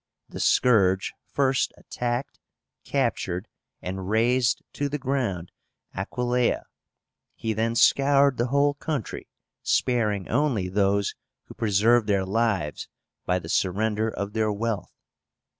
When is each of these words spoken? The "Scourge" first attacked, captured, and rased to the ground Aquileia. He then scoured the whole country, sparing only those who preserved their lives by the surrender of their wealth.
The 0.27 0.39
"Scourge" 0.39 1.13
first 1.31 1.73
attacked, 1.77 2.39
captured, 2.83 3.47
and 3.83 4.09
rased 4.09 4.63
to 4.73 4.89
the 4.89 4.97
ground 4.97 5.51
Aquileia. 5.93 6.63
He 7.35 7.53
then 7.53 7.75
scoured 7.75 8.37
the 8.37 8.47
whole 8.47 8.73
country, 8.73 9.27
sparing 9.61 10.27
only 10.27 10.69
those 10.69 11.13
who 11.43 11.53
preserved 11.53 12.07
their 12.07 12.25
lives 12.25 12.87
by 13.27 13.37
the 13.37 13.47
surrender 13.47 14.09
of 14.09 14.33
their 14.33 14.51
wealth. 14.51 14.91